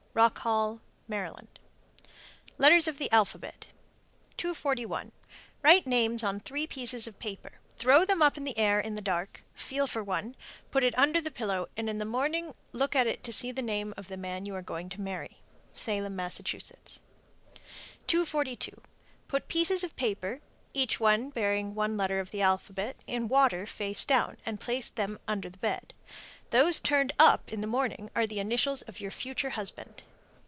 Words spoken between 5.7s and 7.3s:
names on three pieces of